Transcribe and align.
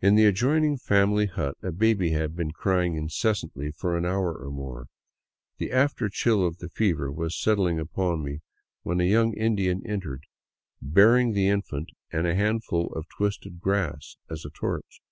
In 0.00 0.14
the 0.14 0.24
adjoining 0.24 0.78
family 0.78 1.26
hut 1.26 1.54
a 1.62 1.70
baby 1.70 2.12
had 2.12 2.34
been 2.34 2.50
crying 2.50 2.96
incessantly 2.96 3.70
for 3.70 3.94
an 3.94 4.06
hour 4.06 4.32
or 4.34 4.50
more. 4.50 4.86
The 5.58 5.68
afterchill 5.68 6.46
of 6.46 6.56
the 6.60 6.70
fever 6.70 7.12
was 7.12 7.38
settling 7.38 7.78
upon 7.78 8.24
me 8.24 8.38
when 8.84 9.02
a 9.02 9.04
young 9.04 9.34
Indian 9.34 9.86
entered, 9.86 10.22
bearing 10.80 11.34
the 11.34 11.48
infant, 11.50 11.90
and 12.10 12.26
a 12.26 12.34
handful 12.34 12.86
of 12.94 13.06
twisted 13.10 13.60
grass 13.60 14.16
as 14.30 14.46
torch. 14.54 15.02